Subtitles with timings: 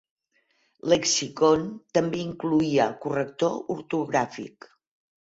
[0.93, 1.69] Lexicon
[1.99, 4.73] també incloïa corrector ortogràfic.